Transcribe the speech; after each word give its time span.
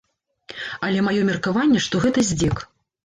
Але 0.87 1.03
маё 1.07 1.21
меркаванне, 1.29 1.85
што 1.89 2.03
гэта 2.07 2.19
здзек. 2.31 2.69